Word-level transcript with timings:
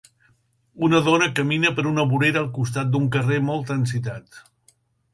Una 0.87 1.01
dona 1.07 1.27
camina 1.41 1.73
per 1.81 1.87
una 1.91 2.07
vorera 2.15 2.43
al 2.43 2.51
costat 2.57 2.93
d'un 2.97 3.09
carrer 3.19 3.41
molt 3.51 3.71
transitat. 3.73 4.45